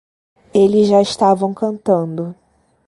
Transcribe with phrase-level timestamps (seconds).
[0.51, 2.35] Eles já estavam cantando.